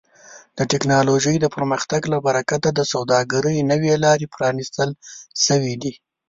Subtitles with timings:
[0.57, 4.89] د ټکنالوژۍ د پرمختګ له برکت د سوداګرۍ نوې لارې پرانیستل
[5.45, 5.93] شوي دي.